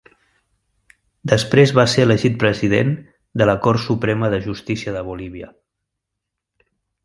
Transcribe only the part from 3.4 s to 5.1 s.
de la Cort Suprema de Justícia de